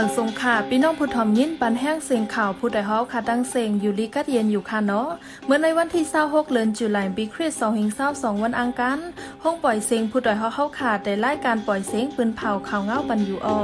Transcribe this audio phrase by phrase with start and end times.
[0.06, 5.08] ังสงค่ะพี่น้องผู้ทอมยินปันแห้งเสียงข่าวผู้ใดฮอค่ะดังเสียงอยู่ลีกัดเย็นอยู่ค่ะเนาะ
[5.46, 7.60] เมื่อในวันที่26เดือนจุลายปีคริสต์
[8.00, 8.98] 2522วันอังคาร
[9.42, 13.60] ห้องปล่อยเสียงผู้ใดฮอเฮาขาดได้รายการปล่อยเสียงปืนเผาข่าวเงาบันอยู่ออ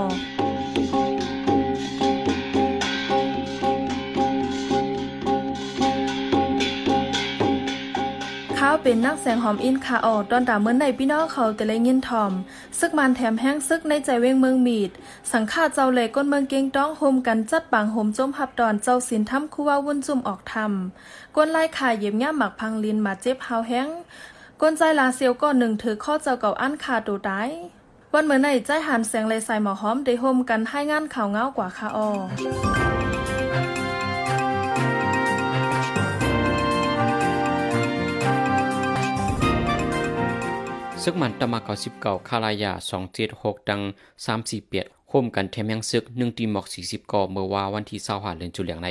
[8.84, 12.32] เป็นนักแสงหอมอินคาออกตอนตาเมื่อในพี่น้องเขาแต่ละยินทอม
[12.78, 14.90] ซึกมันแถมแห้งซึกในใจเวงเมืองมีด
[15.32, 23.88] สังฆาเจ้าเลยก้นเมืองเก่งต้องโฮมกันจัดปางโฮมจมหับดอนเจ้าสินทำคู่ว่าวุ่นจุ่มออกทำก้นไล่ขายเย็บง่าหมักพังลินมาเจ็บหาวแห้ง
[24.60, 27.42] ก้นใจลาเซียวก้อนหนึ่งถือข้อเจ้าเก่าอันคาตัวได้
[28.12, 32.83] วันเมื่อในใจหันแสงเลยใส่หมอหอมได้โฮมกันให้งานข่าวเงากว่าคาออ
[41.06, 43.80] ซึกมันตะมาเกาสิบเก่าคาลายาสองเจ็ดหกดัง
[44.24, 48.88] สามสี่เปียดโคมกันแถมยังซึกหนึ่งตีหมอกสี่สิบก่อเมื่อวาวันที่เศร้าหาเดือนจุเหลียงใน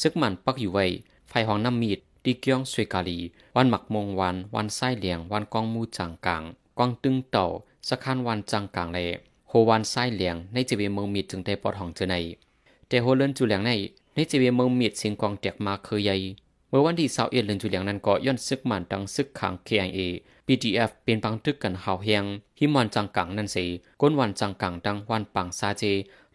[0.00, 0.84] ซึกมันปักอยู่ไว้
[1.28, 3.18] ไฟห้องน้ำมีดตีเกียงสวยกาลี
[3.56, 6.42] วันหมักมงวัน วันไส้เหลียง วันกองมูจางกลาง
[6.78, 7.44] กวางตึงเต่า
[7.88, 9.08] สะคานวันจางกลางเลย
[9.48, 12.16] โฮวันไส้เหลียง ในจีเวเมืองมีดจึงได้ปอดห้องเจอใน
[12.88, 13.70] แต่โฮเลินจุเหลียงใน
[14.14, 16.16] ในจีเวเมืองมีดสียงกองแตกมาเคยใหญ่
[16.74, 19.98] เมื่อวันที่เสาเอ็ดเดือนจุเลียงนั้นก็ย้อนซึกมันดังซึกขัง KIA
[20.46, 22.24] PDF เป็นปังตึกกันหาวเฮียง
[22.58, 23.64] หิมวันจังกังนั่นสิ
[24.00, 25.84] ก้นวันจังกังดังวันปังซาเจ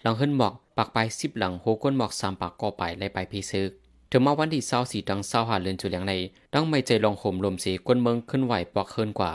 [0.01, 3.69] หลังขึ้นหมอกปักไปสิบหลังโหก้นหมอกสามปากก่อไปไล่ไปพีซึก
[4.11, 6.13] ถึงมาวันที่เศร้าสีดังเศร้าหาเลือนจุเลียงใน
[6.53, 9.31] ดังไม่ใจลองห่มลมสีก้นเมืองขึ้นไหวปอกเฮินกว่า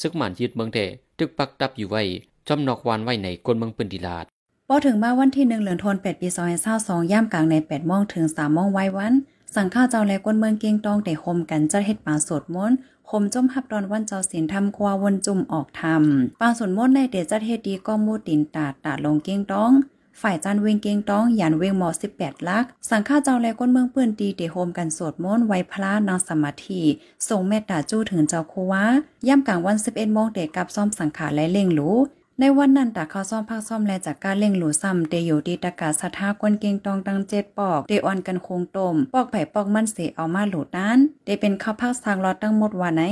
[0.00, 0.78] ซึกมันยึดเมืองเด
[1.18, 2.02] ตึกปักดับอยู่ไว้
[2.48, 4.24] จอมนอกวานไว้ในก้นเมืองปืนดีลาด
[4.68, 6.28] พอถึงมาวันที่หนึ่งเหลือนทน8ปี
[6.70, 9.14] 2022ย่ามกลางใน8โมงถึง3โมงไว้วัน
[9.56, 12.76] สังข้าเจ้าแลกวนเมืองเกียงตองได้คมกันจัดเฮ็ดปาสวดมนต์
[13.10, 19.72] คมจมหับดอนวันเจ้าศีลทำควาวนจุ่มออกทำป่าสวดมนต์ในเดจัดเฮ็ดดีก็มูตินตาดตาดลงเกียงตอง
[20.20, 21.88] ฝ่ายจันเวงเกียงต้องยันเวงหมอ
[22.18, 26.82] 18 ลัก สังฆาเจ้าแลก้นเมืองเปื้อนตีเดโฮมกันสวดมนต์ไว้พระนางสมาธิ
[27.28, 28.84] ส่งเมตตาจู้ถึงเจ้าคูวา
[29.28, 31.90] ย่ำกลางวัน 11โมงเดกับซ่อมสังขารและเล่งหลู
[32.40, 43.02] ในวันนั้นตาเขาซ่อมภาคซ่อมแลจากการเล่งหลูซ้ำเดอยู่ดีตะกาสถากวนเกงตองตังเจ็ดปอกเดออนกันคงตมปอกไผ่ปอกมันเสเอามาหลูด้านเดเป็นข้าวภาคทางรอดตั้งหมดว่าไหน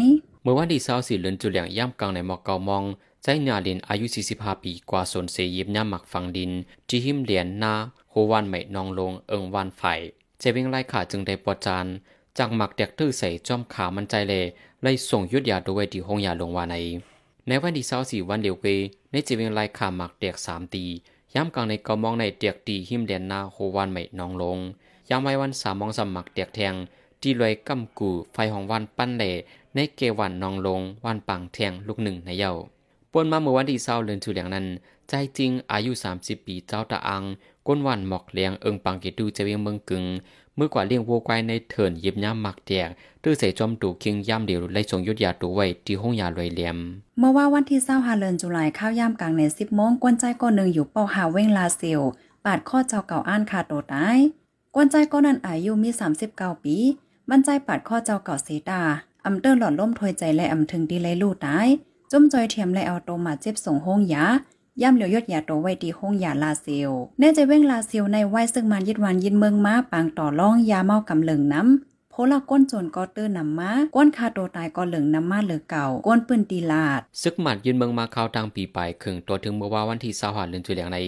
[0.42, 2.84] เมื่อวันที่เศร้าสี่เลือนจุเหลียงย่ำกลางในหมอกเกามอง
[3.22, 6.50] ใจหนาลินอายุ 45 ปีกว่าสนเสยิบย่ำหมักฟังดิน
[6.88, 7.74] จีหิมเหรียญนา
[8.10, 9.82] โฮวันไม่นองลงเอิงวันไฟ
[10.38, 11.86] เจเวงไล่ขาจึงได้ปอจาน
[12.38, 14.44] จากหมักแดกตื้อใส่จอมขามันใจเลย
[14.82, 16.76] ไล่ส่งยุดยาโดยที่ห้องยาลงวาใน
[17.48, 18.66] ในวันที่เศร้าสี่วันเดียวเว
[19.12, 20.84] ในเจเวงไล่ขาหมักแดกสามตี
[21.34, 24.58] ย่ำกลางในกามองในเดียกตีหิมเหรียญนาโฮวันไม่นองลง
[25.08, 26.74] ยามไว้วันสามมองสมักเดียกแทง
[27.22, 29.30] จีลอยกำกูไฟของวันปั้นเหล่
[29.74, 32.52] ในเกวันนองลงวันปังแทงลูกหนึ่งในเย้า
[33.12, 34.66] ปนมาเมื่อวันที่เศร้าเลือนชูเหลียงนั้น
[35.08, 37.22] ใจจริงอายุ 30 ปีเจ้าตาอัง
[37.66, 40.04] ก้นวันหมอกเลียงเอิงปังเกดูจะเวียงเมืองกึง
[40.56, 42.88] เมื่อกว่าเลี้ยงวัวควายในเถินยิบย่ำหมักแดก
[43.22, 46.76] ตื้อใส่จอมดูคิงย่ำเดียวไล่ส่งยุดยาตัวไว้ที่ห้องยาลอยเลี่ยม
[47.18, 52.00] เมื่อว่าวันที่เศร้าหาเลินจุลายข้าวย่ามกลางในสิบโมงกวนใจก้อนหนึ่งอยู่เป้าหาเว้งลาเซียว
[52.44, 54.18] ปาดข้อเจ้าเก่าอ่านขาดโตตาย
[54.74, 55.90] กวนใจก้อนนั้นอายุมี
[56.26, 56.76] 39ปี
[57.30, 58.82] มันใจปาดข้อเจ้าเก่าเสดา
[59.26, 61.68] อำเตอร์หลอดล่มถวยใจและอำถึงดีเลยลู่ตาย
[62.10, 64.24] จุ่มจอยเทียมและเอาโตมาเจ็บส่งห้องยา
[64.80, 80.98] ย่ำเหลียวยดยาโตไว้ดีห้องยาลาเซียวแน่ใจเว้งลาเซียวในไหวซึ่งมันยิดวันยินเมืองมาปางต่อล่องยาเมากำเหลิงน้ำโพละก้นโจนก็เตอร์นำมาก้นคาโตตายก็เหลิงน้ำมาเหลือเก่าก้นปืนตีลาด ซึกหมัดยืนเมืองมาเข้าทางปีไปครึ่งตัวถึงเมื่อว่าวันที่เศร้าหาเลือนจุเหลียงใน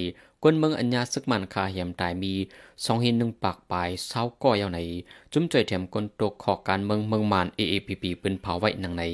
[0.42, 2.32] ก้นเมืองอัญญาซึกมันคาเหียมตายมี
[2.84, 4.80] สองหินหนึ่งปากปลายเศร้าก่อยาใน
[5.32, 9.04] จุ้มจ่อยแถมก้นตกขอการเมืองเมืองมาน AAPP ปืนเผาไว้นังใน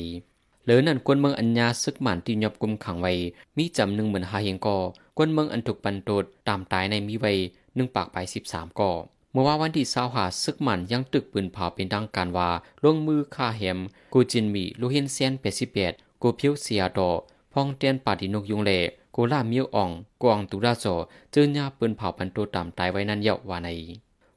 [0.71, 3.13] หลือนั่นกวนเมืองอัญญาซึกหมันที่ยบกุมขังไว้
[3.57, 4.79] มีจำหนึ่งเหมือนหาเฮงก่อ
[5.17, 7.33] กวนเมืองอันถูกปันโตดตามตายในมีไว้
[7.77, 8.91] หนึ่งปากไปสิบสามก่อ
[9.33, 12.51] เมื่อว่าวันที่เศร้าหาซึกหมันยังตึกปืนเผาเป็นทางการว่า
[12.85, 13.79] ลงมือฆ่าแหม
[14.13, 15.93] กูจินมีลูเฮนเซียนเปซิเปียด
[16.23, 17.11] กูพิวเซียดอ
[17.53, 18.71] พองเตียนปาดินกยุงเล
[19.15, 19.91] กูล่ามิวอ่อง
[20.23, 20.85] กวางตุราโซ
[21.33, 23.71] เจอญาปืนเผาปันโตตามตายไว้นั่นเยาว่าใน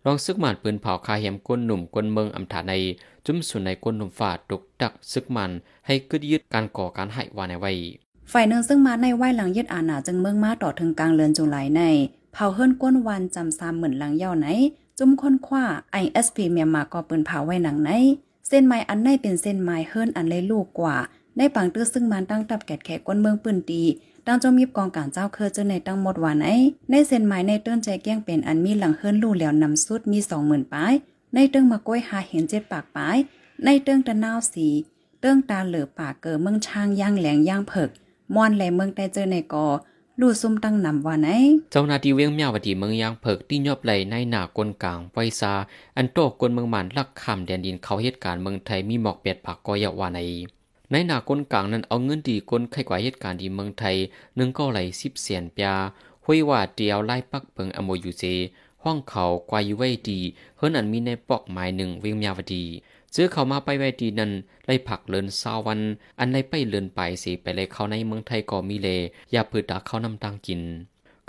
[0.05, 2.73] รองซึกหมันปืนเผาคาเหมก้นหนุ่มก้นเมืองอำถาใน
[3.25, 5.51] จุ้มสุนในก้นหนุ่มฝาดตกดักซึกมัน
[5.85, 7.71] ให้กึดยึดการก่อการให้วาในไว้
[8.31, 11.81] ฝ่ายหนึ่งซึ่งมาในไหวหลังยึดอาณาจึงเมืองมาต่อถึงกลางเลือนจุลายใน
[12.33, 14.47] เผาเฮิรนก้นวันจำซามเหมือนหลังเย่าไหน
[14.97, 15.63] จุ้มค้นคว้า
[16.03, 17.89] ISP เมียมาก็ปืนเผาไว้หนังไหน
[18.47, 20.95] เส้นไม้อันในเป็นเส้นไม้เฮิรนอันเลยลูกกว่า
[21.37, 23.81] ในปังตื้อซึ่งมันตั้งตับแกดแขกก้นเมืองปืนตี
[24.27, 26.45] ดังจมยิบกองการเจ้าเคอเจอในตั้งหมดว่าไหน
[26.89, 30.93] ในเส้นไม้ในเตื้นใจแก้งเป็นอันมีหลังเฮิรนลู่แล้วนำสุดมีสองหมื่นปลาย
[31.35, 33.17] ในเตื้งมาก้อยหาเห็นเจ็ดปากปาย
[33.65, 34.67] ในเตื้งตะนาวสี
[35.19, 37.89] เตื้งตาเหลือปากเกอเมืองช่างย่างแหลงย่างเผิก
[38.35, 39.67] มอนแหลเมืองใต้เจอในกอ
[40.19, 41.29] ลู่ซุ่มตั้งนำว่าไหน
[41.71, 45.53] เจ้าหน้าที่เวียงเมียวดีเมืองยางเพิกที่ยอบไหลในหนากลกลางไวซา
[45.97, 50.19] อันโตกลเมืองหมันลักคำแดนดินเขาเหตุการณ์เมืองไทยมีหมอกเปียดผักกอยาวาใน
[50.91, 53.95] ในหนากลกลางนั้นเอาเงินดีกลไขกว่าเหตุการณ์ดีเมืองไทย
[54.35, 55.75] หนึ่งก็ไหลสิบเสียนปยา
[56.25, 58.23] ห้วยว่าเดียวไล่ปักเปิงอโมยูเจ
[58.83, 60.19] ห้องเขากวายไว้ดี
[60.57, 62.63] เฮิรนอันมีในปอกหมายหนึ่งเวียงเมียวดี
[63.11, 64.31] เจอเขามาไปไว้ดีนั้น
[64.65, 65.81] ไล่ผักเลินซาวัน
[66.19, 68.87] อันไล่ไปเลินไปสิไปเลยเขาในเมืองไทยก็มีเล
[69.31, 70.61] อย่าพืดดักเขานำตังกิน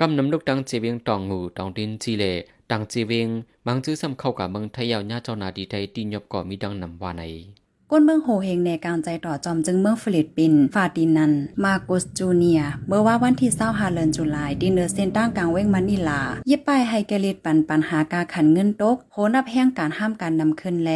[0.00, 2.24] กำนำลูกดังเจเวียงตองงูตองดินจีเล
[2.70, 3.28] ดังเจเวียง
[3.66, 7.22] มังจื้อซ้ำเข้ากับเมืองไทยยาวญาเจ้านาดีไทยตีนยบก่อมีดังนำว่าใน
[7.90, 11.32] ก้นเมืองโฮเฮงในการใจต่อจอมจึงเมืองฟิลิปปินส์ฟาดินัน
[11.64, 20.90] มาโกสจูเนีย เมื่อว่าวันที่เศร้าฮาเลนจุลายดินเนอร์เซนตั้งกลางเว้งมันิลา เยิบป้ายให้แกลิดปันปัญหาการขันเงินตกโหนับแห้งการห้ามการนำขึ้นแล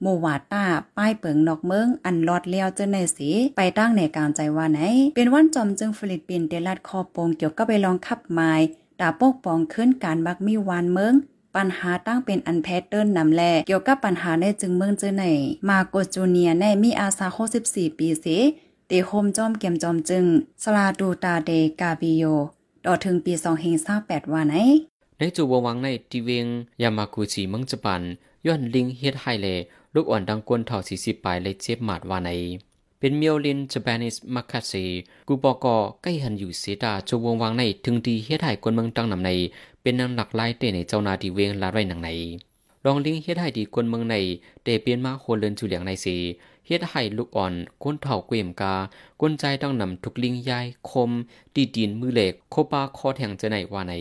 [0.00, 0.64] โมวาต้า
[0.96, 4.80] ป้ายเปิงนอกเมืองอันลอดเลี้ยวเจนในสี ไปตั้งในการใจว่าไหน
[5.14, 8.52] เป็นวันจอมจึงฟิลิปปินส์เดลัดคอโปงเกี่ยวกับไปลองขับไม้
[9.00, 11.14] ดาปกปองขึ้นการบักมีวานเมือง
[11.56, 15.24] ปัญหาตั้งเป็นอันแพทเทิร์นนำแลเกี่ยวกับปัญหาในจึงเมืองเจอไหน
[15.68, 17.26] มาโกจูเนียในมีอาซา
[17.62, 18.26] 64ปีเส
[18.88, 20.24] เตโฮมจอมเกมจอมจึง
[20.62, 22.24] สลาดูตาเดกาบิโย
[22.86, 23.32] ต่อถึงปี
[23.82, 24.54] 2028ว่าไหน
[25.18, 26.46] ในจูวงวังในทีเวียง
[26.82, 28.02] ยามากุจิเมืองญี่ปุ่น
[28.46, 29.46] ย้อนลิงเฮ็ดไฮเล
[29.94, 32.30] ลูกอ่อนดังกวนเท่า40ปลายเลยเจ็บหมาดว่าใน
[32.98, 34.84] เป็นเมียวลินจ a ปนิสมักคาซี
[35.28, 39.30] กูบอกอใกล้หันอยู่เสดาจูวงวังในถึงดีเฮ็ดไห้กวนเมืองตั้งนำใน
[39.86, 42.10] เป็นนางหลักไล่เตในเจ้านาดีเวงลาไรหนังใน
[42.84, 44.16] ลองลิงเฮ็ดไห้ดีกวนเมืองใน
[44.62, 46.16] เตเปลี่ยนมาโคเลินจูเหลียงในสี
[46.66, 47.52] เฮ็ดให้ลูกอ่อน
[47.82, 48.74] ก้นเท่าเกวมกา
[49.20, 51.10] กวนใจต้องนำทุกลิงยายคม
[51.54, 53.94] ดีดินมือเหล็กโคปาคอแทงจะไหนว่าใน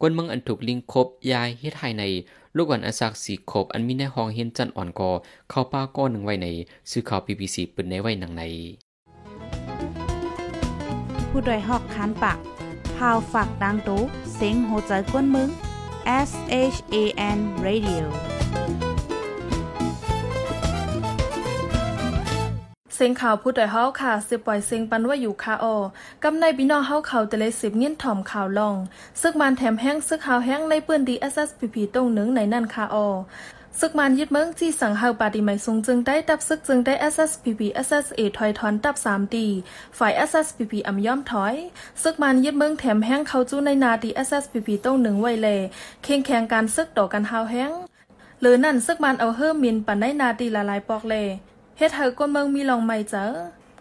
[0.00, 2.04] กวนเมืองอันถูกลิงคบยายเฮ็ดให้ใน
[2.56, 5.10] ลูกอ่อนอาศักสีคบอันมีในห้องเฮียนจันอ่อนกอ
[5.50, 6.46] เข้าป้าก้อนหนึ่งไว้ใน
[6.90, 8.42] ซื้อข่าว BBC ปืนในไว้หนังใน
[11.30, 12.38] ผู้ดยหอกคานปาก
[12.96, 14.02] พาวฝากดังตู้
[14.34, 15.48] เซ็งโหใจกวนมึง
[16.28, 16.30] S
[16.74, 16.96] H A
[17.36, 18.04] N Radio
[22.94, 25.76] เสียงข่าวผู้ใดเฮาค่ะสิปล่อยเสียงปันว่าอยู่คาออ
[26.24, 28.76] กำในพี่น้องเฮาเขาแต่เลยสิบเงี้ยนถ่อมข่าวลอง
[29.20, 33.06] ซึกมันแถมแห้งซึกข่าวแห้งในปืนดี SSPP ตรงหนึ่งในนั่นคาออ
[33.80, 39.46] ซึกมันยึดเมืองที่สั่งเฮาปาดีใหม่สูงจึงได้ตับซึกจึงได้ SSPP SSA ถอยถอนตับ3ตี
[39.98, 41.54] ฝ่าย SSPP อำย่อมถอย
[42.02, 45.48] ซึกมันยึดเมืองแถมแห้งเขาจู้ในนาดี SSPP ตรงหนึ่งไว้เล
[46.02, 47.70] เคียงแข่งการซึกต่อกันเฮาแห้ง
[48.40, 51.14] หรือนั่นซึกมันเอาเฮิมมินปันได้นาดีละลายปอกเล
[51.78, 53.26] เฮ็ดให้คนเมืองมีลองไม่เจอ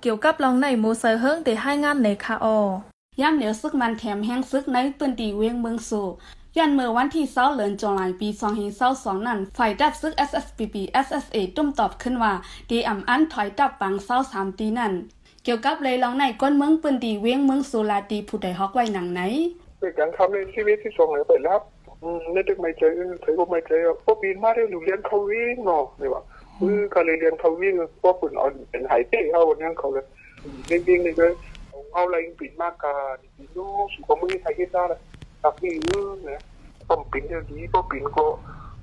[0.02, 6.08] เกี่ยวกับลองในหมูเซอร์เฮิงได้ให้งานในคาอย่ำเหนียวซึกมันแถมแห้งซึกในปืนดีเวียงเมืองสู่
[6.60, 8.30] ยันเมื่อวันที่เศร้าเลือนจลายปี
[8.78, 10.76] 2022นั้นฝ่ายดับซึก SSPP
[11.06, 12.34] SSA ตุ้มตอบขึ้นว่า
[12.70, 14.94] ดีอ่ำอันถอยดับปังเศร้าสามตีนั่น
[15.44, 19.22] เกี่ยวกับเลยลองในก้นเมืองปืนดีเวียงเมืองสุลาตีผู้ใดฮอกไว้หนังไหน
[19.80, 21.60] เป็นการทำในชีวิตที่ส่งเลยไปแล้ว
[22.34, 22.90] นี่ดึกไม่เจอ
[23.24, 26.22] ถือว่าไม่เจอพวกบินมาได้หนูเรียนเขาวิ่งเนาะนี่ว่า
[26.62, 30.06] อือก็เลยเรียนเขาวิ่งพวกปุ่นเอาเป็นหายเต้เขาวันนี้เขาเลย
[30.70, 31.26] วิ่งๆนี่ก็
[31.94, 32.94] เอาอะไรปิดมากกา
[33.38, 34.84] ปิดนู้สุขมือไทยคิดได้
[35.46, 35.74] เลยตักนี่
[36.26, 36.40] เนี่ย
[36.90, 38.26] ป้อมปินเดี๋ยวนี้ป้อมปินก็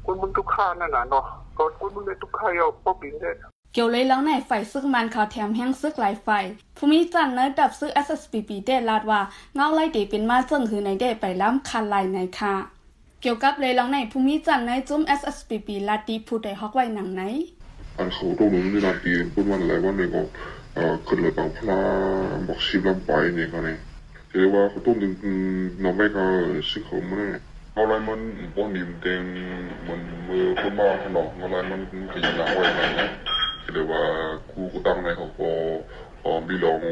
[0.05, 1.25] คนมึงทุกข้านั่นน่ะเนาะ
[1.59, 3.31] ก็คนมึงได้ทุกข้าเอาป้อมปินได้
[3.73, 6.45] เกี่ยวเลยแล้วในฝ่ายซึกมันเขาแถมแห้งซึกหลายฝ่าย
[6.77, 9.21] ภูมิจันเนื้อดับซึก SSPP ได้ลาดว่า
[9.55, 12.55] เงาไล่เดเป็นมาจึงคือในได้ไปล้ำคันลายในค่ะ
[13.23, 17.23] เกี่ยวกับเลยลองในภูมิจันในจุ้ม SSPP ลาตีผู้ใดฮอกไว้หนังไหน
[17.97, 20.23] อันเขาตรงนึงนี่นาทีพูดวันอะไรวันหนี้ก็
[20.75, 21.79] เอ่อขึ้นเลยบางพลา
[22.49, 23.79] บอกชิบลำไปเนี่ยก็เนี่ย
[24.35, 25.13] เรียกว่าเขาตรงนึง
[25.83, 26.25] น้องแม่ก็
[26.71, 27.25] ซื้อเขามา
[27.73, 28.21] เอาอะไรมัน
[28.55, 29.25] พวกนี้มันเต็ม
[29.89, 31.81] มันมือคนมาขนมอะไรมัน
[32.13, 33.09] ขยันเอาไว้ไหนนะ
[33.73, 34.03] เรียกว่า
[34.51, 35.51] ครูก็ตั้งในเขาก็
[36.23, 36.83] เอ่อมีลอง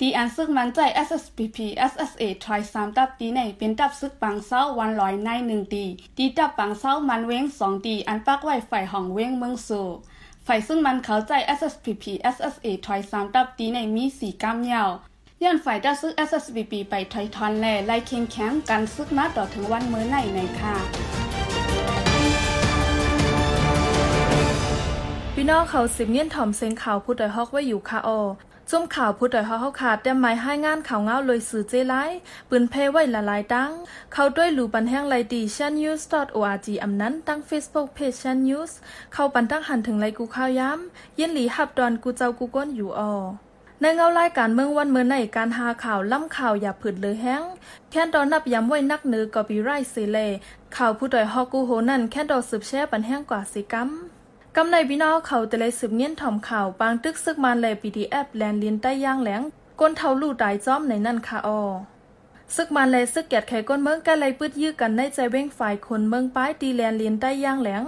[0.00, 5.84] ดีอันซึ่งยังไว้ก็เทเลว่าหลักไล่เลยสิกวนขาเนาะดีอันซึกมันใจ SSPP SSA ทรอยสามตับตีในเป็นตับซึกปังเศร้าวันลอยในหนึ่งตี
[6.18, 9.86] ดีตับปังเศร้ามันเว้งสองตีอันปักไว้ฝ่ายห้องเว้งเมืองสู่
[10.46, 14.90] ฝ่ายซึ่งมันเขาใจ SSPP SSA ทรอยสามตับตีในมีสีก้ามยาว
[15.42, 20.74] ย้อนฝ่ายดับซึก SSPP ไปถอยทอนแล่ไล่เคียงแข็งกันซึกมาต่อถึงวันเมื่อในในค่ะ
[25.34, 28.10] พี่น้องเขาสิบเงี้ยนถ่อมเสียงข่าวผู้ใดฮอกไว้อยู่คาอ
[28.68, 31.94] อจุ่มข่าวผู้ใดฮอกเขาขาดแต่หมายให้งานข่าวเงาเลยสื่อเจไล
[32.48, 33.70] ปืนเพไว้ละลายตั้ง
[34.12, 36.02] เขาด้วยหลูปันแห้งไลดีชันยูส
[36.36, 38.72] .org อำนั้นตั้ง Facebook Page ชันยูส
[39.12, 43.12] เข้าปันตั้งหันถึงไลกูข่าวย้ำยินหลีหับดอนกูเจ้ากูก้นอยู่ออ
[43.80, 47.42] ในเงารายการเมืองวันเมื่อในการหาข่าวล่ำข่าวอย่าผืดเลยแห้ง
[47.90, 50.18] แค่ดอนนับย้ำไว้นักเหนือกอปีไรต์ซีเล
[50.76, 53.90] ข่าวผู้ดอยฮอกูโหนั่นแค่ดอสืบแช่ปันแห้งกว่าสิกัม
[54.58, 59.42] กำในพี่น้องเขาแต่เลยสืบเงี้ยนถ่อมข่าวปางตึกซึกมันเลยปีดีแอปแลนลินใต้ย่างแหลง
[59.80, 61.60] ก้นเท่าลู่ตายจ้อมในนั่นค่ะออ
[62.54, 67.84] ซึกมันเลยซึกแกดไขก้นเมืองกันเลยปืดยื้อกันในใจเว้งฝ่ายคนเมืองป้ายตีแลนเลินได้ย่างแหลง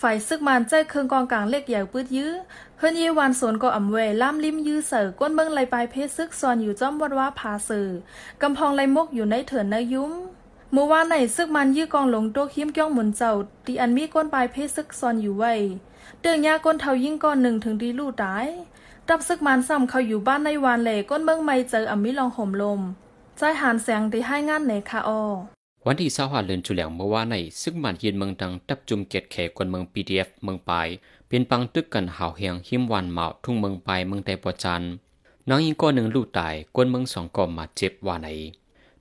[0.00, 2.32] ฝ่ายซึกมันใจเคืองกองกลางเล็กใหญ่ปืดยื้อ
[2.78, 7.88] เฮือนเยวานสวนก็อ่ำเวล่ามลิมยื้อเสือก้นเมืองเลยปลายเพศซึกซอนอยู่จ้อมวัดว่าพาสื่อ
[8.42, 10.12] กำพองเลยมกอยู่ในเถินในยุ้ม
[10.72, 13.32] เมื่อวานในซึกมันยื้อกองหลงโตคิมก้องหมุนเจ้า
[13.66, 15.54] ตีอันมีก้นปลายเพศซึกซอนอยู่ไว้
[16.20, 18.46] เตืองยาก้นเทายิ่งก้อนหนึ่งถึงดีลู่ตาย
[19.10, 22.80] รับซึกมันซ้ำเขาอยู่บ้านในวานเหล่ก้นเมืองไม่เจออมิลองห่มลม
[23.36, 25.22] ใจหานแสงที่ให้งานในคาออ
[25.86, 30.88] วันที่25เดือนจุลงเมื่อวานในซึกมันเย็นเมืองดังตับจุมเกตแขกวนเมือง PDF เอฟเมืองปลาย
[31.28, 34.82] เป็นปังตึกกันหาวเฮียงหิมวันเหมาทุ่งเมืองปลายเมืองแต่ปอจัน
[35.48, 38.28] น้องยิงก้อนหนึ่งลูกตายกวนเมืองสองก่อมาเจ็บว่าไหน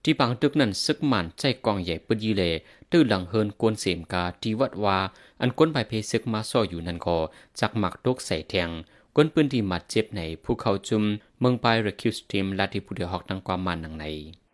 [0.03, 2.43] ที่ปังตึกนั้นซึกมันใจกองใหญ่ปืดยีเล
[2.91, 4.97] ตื้อหลังเฮินกวนเสมกาที่วัดวา
[5.41, 7.17] อันกวนใบเพซึกมาซ่ออยู่นันกอ
[7.59, 8.69] จักหมักตกใส่แทง
[9.15, 11.03] กวนปืนที่มัดเจ็บในผู้เขาจุม
[11.39, 14.05] เมืองไประคิวสตรีมลาที่ผู้เดียหอกดังความมันังใน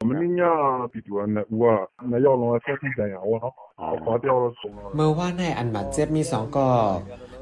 [0.07, 0.53] มันนี่ยา
[0.93, 1.73] ปิดวันนะว่า
[2.11, 3.53] นายลงมาแค่ที่ใจอ่เนาะ
[4.03, 6.67] ขอเดียวสงเมื่อว่าในอันมัดเจ็บมีสองก็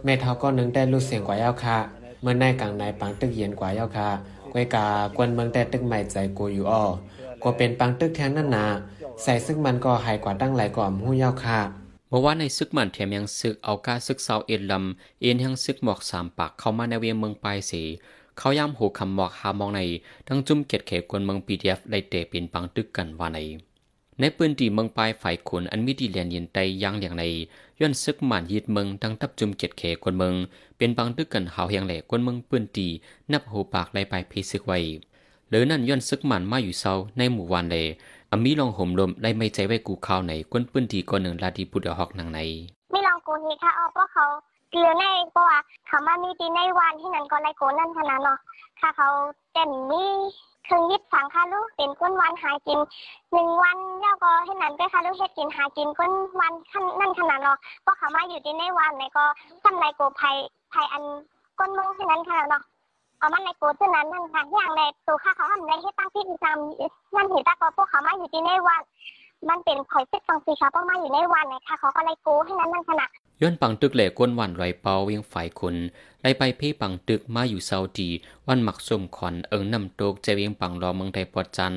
[0.03, 1.77] แม่เท้าก็นึงได้รู้เสียงกว่ายาวค่ะ
[2.21, 4.09] เมื่อในกลางในปังตึกเย็นกว่ายาวค่ะ
[4.51, 6.83] กวยกากวนเมืองแต่ตึกใหม่ใจกูอยู่อ้อ
[7.43, 8.65] ก็เป็นปังตึกแทงนั่นนา
[9.21, 11.59] ใส่ซึ่งมันก็หายกว่าตั้งหลายกว่าหู้ย้าค่ะ
[12.09, 17.81] เมื่อวานในซึกมันแถมยังซึกเอากาซึกเซาเอ็ดลำเอ็นยังซึกหมอกสามปากเข้ามาในเวียงเมืองปลายสี
[18.37, 19.81] เขาย้ำหูคำหมอกหามองใน
[20.27, 23.39] ทั้งจุ่มเกียดเขกวนเมืองปีดีเอฟไลเตะป็นปังตึกกันว่าใน
[24.19, 27.23] ในปืนตีเมืองปลายฝ่ายขนอันมีดีเลียนยินไตยางอย่างใน
[27.79, 30.33] ย้อนซึกหมันยีดเมืองทั้งทับจุ่มเกียดเขกวนเมือง
[30.77, 32.87] เป็นปังตึกกันหาวเฮียงแหลกวนเมืองปืนตี
[33.31, 34.79] นับหูปากไล่ไปเพซึกไว้
[35.49, 37.85] หรือนั่นย้อนซึกหมันมาอยู่เซาในหมู่วันเลย
[38.35, 42.39] อามีลองห่มลมไล่ไม่ใจไว้กูข้าวในกวนปืนตีก่อนหนึ่งลาดีพุดเดฮอกนางใน
[42.91, 44.25] ไม่ลองกนเฮค่ะเอเพราะเขา
[44.71, 48.37] เกลือในเพราะว่าเขามามีตีในวันที่นั้นก็ไล่โกนนั่นขนาดเนาะ
[48.79, 49.09] ค่ะเขา
[49.53, 50.03] เต็มมี
[50.65, 52.79] เครื่องยิบสังค่ะลูกเป็นก้นวันหากิน
[53.31, 59.23] หนึ่งวันแล้วก็ให้นั้นไปค่ะลูกเฮ็ดกินหากินก้นวันขั้นนั่นขนาดเนาะเพราะเขามาอยู่ตีในวันไหนก็
[59.63, 60.35] ทำไรโกภัย
[60.73, 61.03] ภัยอัน
[61.59, 62.63] ก้นเมืองที่นั้นขนาดเนาะ
[63.23, 68.81] เอามันในโกเท่านั้นนั่นค่ะอย่างในตัวค่ะเขาทำไรให้ตั้งที่ประจำนั่นเห็นแต่ก็พวกเขามาอยู่ตีในวัน
[69.49, 73.09] มันเป็นข่อยเซ็ตตองสีค่ะเพราะมาอยู่ในวันไหนค่ะเขาก็ไล่โกให้นั้นนั่นขนาด
[73.41, 75.75] ย้อนปังตึกแหล่ก้นวันไรเปาเวียงฝ่ายคน
[76.21, 78.09] ไล่ไปเพ่ปังตึกมาอยู่ซาอุดี
[78.47, 81.73] วันหมักสมขอนเอิงนำโตกใจเวียงปังรอเมืองไทยปอดจัน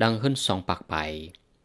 [0.00, 0.94] ลังขึ้นสองปากไป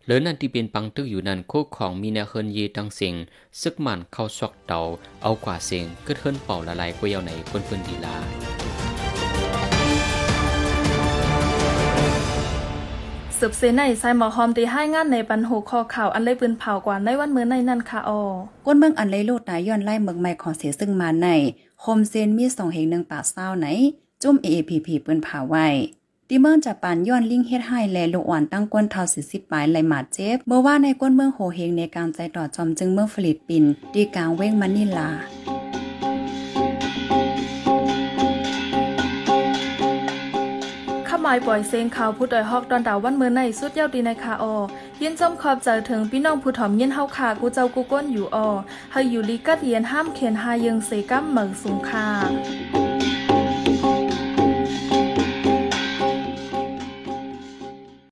[0.03, 3.15] เหลือนั่นที่เป็นปังตึกอยู่นั่นโคกของมีแนวเฮินเยตังเสียง
[3.61, 4.79] ซึกมันเข้าซอกเตา
[5.21, 8.17] เอากว่าเสียงกึดเฮินเป่าละลายกวยาวในก้นพื่นดีลา
[13.43, 18.21] สืบเสในไซหมอหอมตีให้งานในปันหูคอข่าวอันเลยปืนเผากว่าในวันมื้อในนั่นค่ะออ
[18.65, 21.27] ก้นเมืองอันเลยลูกตายย้อนไล่เมืองใหม่ของเสียซึ่งมาใน
[21.81, 23.67] โคมเซนมีสองเหงหนึ่งปากเศร้าไหน
[24.21, 25.67] จุ่ม AAPP ปืนเผาไว้
[26.27, 35.09] ที่เมืองจะปานย้อนลิงเฮ็ดให้แลลูกอ่อนตั้งก้นเท่าสิสิบปลายไหลหมาดเจ็บ เมื่อว่าในก้นเมืองโหเฮงในการใจต่อจอมจึงเมืองฟิลิปปินส์ดีกลางเว้งมันนิลา
[41.33, 44.55] ข้ายปล่อยเซงข่าวผู้ดอยฮอกตอนดาววันเมื่อในสุดเย้าดีในคาออ
[45.01, 48.49] ยินจมขอบใจถึงพี่น้องผู้ถ่อมยินเฮาขากูเจ้ากูก้นอยู่ออ
[48.91, 52.07] ให้อยู่ลีกัดเยียนห้ามเขียนหายังเสกัมเหมิงสูงค่า